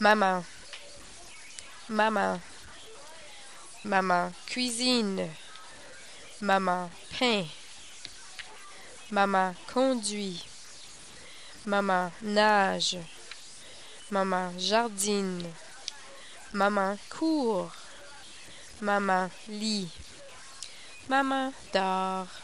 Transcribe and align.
Maman. 0.00 0.44
Maman. 1.88 2.40
Maman 3.84 4.32
cuisine. 4.50 5.30
Maman 6.40 6.90
pain, 7.12 7.46
Maman 9.10 9.54
conduit. 9.66 10.44
Maman 11.66 12.10
nage. 12.22 12.98
Maman 14.10 14.58
jardine. 14.58 15.52
Maman 16.52 16.98
court. 17.08 17.70
Maman 18.80 19.30
lit. 19.48 19.88
Maman 21.08 21.52
dort. 21.72 22.43